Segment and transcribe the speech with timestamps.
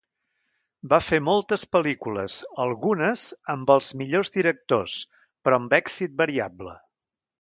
[0.93, 4.97] Va fer moltes pel·lícules, algunes amb els millors directors,
[5.45, 6.75] però amb èxit variable.